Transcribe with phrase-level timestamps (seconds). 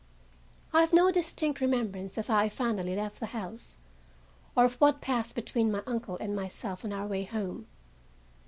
[0.73, 3.77] I have no distinct remembrance of how I finally left the house,
[4.57, 7.67] or of what passed between my uncle and myself on our way home.